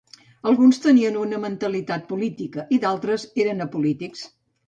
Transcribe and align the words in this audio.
Alguns 0.51 0.77
tenien 0.85 1.19
una 1.23 1.39
mentalitat 1.43 2.09
política 2.13 2.65
i 2.77 2.81
d'altres 2.85 3.29
eren 3.45 3.61
apolítics. 3.69 4.27